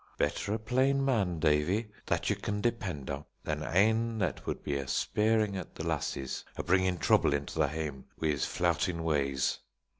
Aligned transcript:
"Better 0.17 0.55
a 0.55 0.57
plain 0.57 1.05
man, 1.05 1.37
Davie, 1.37 1.91
that 2.07 2.27
ye 2.27 2.35
can 2.35 2.59
depend 2.59 3.07
a' 3.11 3.23
than 3.43 3.61
ane 3.61 4.17
that 4.17 4.47
would 4.47 4.63
be 4.63 4.75
a 4.77 4.87
speirin' 4.87 5.55
at 5.55 5.75
the 5.75 5.85
lassies, 5.85 6.43
a 6.57 6.63
bringin' 6.63 6.97
trouble 6.97 7.33
into 7.35 7.59
the 7.59 7.67
hame 7.67 8.05
wi' 8.19 8.29
his 8.29 8.43
flouting 8.45 9.03
ways." 9.03 9.59